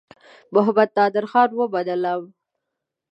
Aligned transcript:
محمدنادرخان 0.53 1.49
ومنلم. 1.59 2.21